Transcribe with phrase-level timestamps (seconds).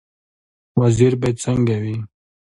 [0.79, 1.97] وزیر باید څنګه وي؟